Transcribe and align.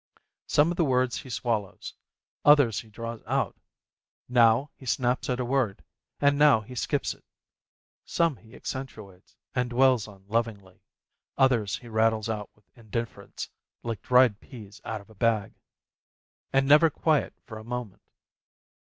Some 0.47 0.71
of 0.71 0.77
the 0.77 0.83
words 0.83 1.17
he 1.19 1.29
swallows, 1.29 1.93
others 2.43 2.79
he 2.79 2.89
draws 2.89 3.21
out; 3.27 3.55
now 4.27 4.71
he 4.75 4.87
snaps 4.87 5.29
at 5.29 5.39
a 5.39 5.45
word, 5.45 5.83
and 6.19 6.39
now 6.39 6.61
he 6.61 6.73
skips 6.73 7.13
it; 7.13 7.23
some 8.03 8.37
he 8.37 8.55
accentuates 8.55 9.35
and 9.53 9.69
dwells 9.69 10.07
on 10.07 10.25
lovingly, 10.27 10.81
others 11.37 11.77
he 11.77 11.87
rattles 11.87 12.29
out 12.29 12.49
with 12.55 12.65
indifference, 12.75 13.47
like 13.83 14.01
dried 14.01 14.39
peas 14.39 14.81
out 14.83 15.01
of 15.01 15.09
a 15.11 15.13
bag. 15.13 15.53
And 16.51 16.67
never 16.67 16.89
quiet 16.89 17.35
for 17.45 17.59
a 17.59 17.63
moment. 17.63 18.01